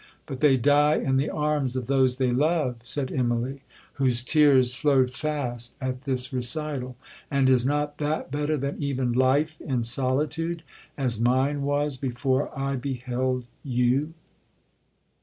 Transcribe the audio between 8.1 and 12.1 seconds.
better than even life in solitude,—as mine was